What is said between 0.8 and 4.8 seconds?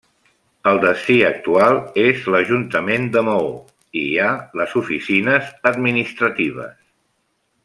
destí actual és l'Ajuntament de Maó i hi ha les